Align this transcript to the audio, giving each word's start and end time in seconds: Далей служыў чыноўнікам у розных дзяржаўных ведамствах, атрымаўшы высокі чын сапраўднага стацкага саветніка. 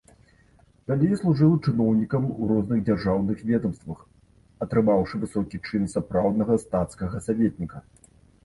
Далей 0.91 1.11
служыў 1.17 1.51
чыноўнікам 1.65 2.25
у 2.41 2.47
розных 2.53 2.79
дзяржаўных 2.87 3.37
ведамствах, 3.51 3.99
атрымаўшы 4.67 5.23
высокі 5.27 5.63
чын 5.69 5.83
сапраўднага 5.95 6.53
стацкага 6.65 7.17
саветніка. 7.29 7.77